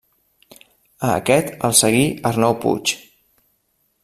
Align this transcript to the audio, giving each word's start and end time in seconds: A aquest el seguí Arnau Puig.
A 1.09 1.11
aquest 1.17 1.53
el 1.69 1.77
seguí 1.83 2.03
Arnau 2.31 2.59
Puig. 2.65 2.99